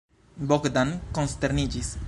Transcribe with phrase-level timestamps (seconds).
[0.51, 1.97] Bogdan konsterniĝis.